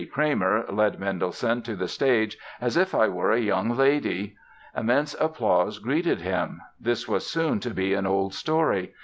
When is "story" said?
8.33-8.95